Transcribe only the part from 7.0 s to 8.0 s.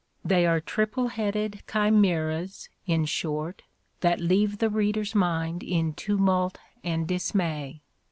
dismay.